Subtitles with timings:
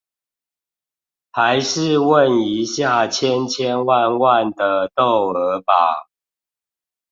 [1.31, 6.09] 還是問一下千千萬萬的竇娥吧